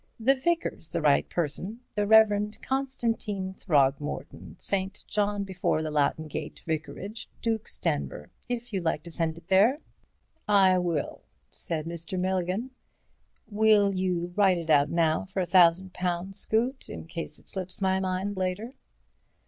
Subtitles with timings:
[0.19, 2.55] The vicar's the right person—the Rev.
[2.63, 5.05] Constantine Throgmorton, St.
[5.07, 9.77] John before the Latin Gate Vicarage, Duke's Denver, if you like to send it there."
[10.47, 12.17] "I will," said Mr.
[12.19, 12.71] Milligan.
[13.47, 17.79] "Will you write it out now for a thousand pounds, Scoot, in case it slips
[17.79, 18.73] my mind later?"